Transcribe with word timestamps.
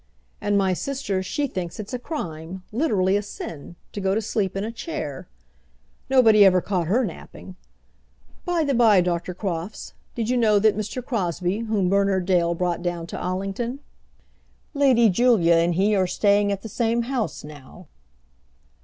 And 0.41 0.57
my 0.57 0.73
sister, 0.73 1.21
she 1.21 1.45
thinks 1.45 1.79
it 1.79 1.93
a 1.93 1.99
crime 1.99 2.63
literally 2.71 3.15
a 3.15 3.21
sin, 3.21 3.75
to 3.91 4.01
go 4.01 4.15
to 4.15 4.19
sleep 4.23 4.55
in 4.57 4.63
a 4.63 4.71
chair. 4.71 5.27
Nobody 6.09 6.43
ever 6.43 6.59
caught 6.59 6.87
her 6.87 7.05
napping! 7.05 7.55
By 8.43 8.63
the 8.63 8.73
by, 8.73 9.01
Dr. 9.01 9.35
Crofts, 9.35 9.93
did 10.15 10.27
you 10.27 10.37
know 10.37 10.57
that 10.57 10.75
Mr. 10.75 11.05
Crosbie 11.05 11.59
whom 11.67 11.87
Bernard 11.87 12.25
Dale 12.25 12.55
brought 12.55 12.81
down 12.81 13.05
to 13.05 13.21
Allington? 13.23 13.79
Lady 14.73 15.07
Julia 15.07 15.53
and 15.53 15.75
he 15.75 15.95
are 15.95 16.07
staying 16.07 16.51
at 16.51 16.63
the 16.63 16.67
same 16.67 17.03
house 17.03 17.43
now." 17.43 17.85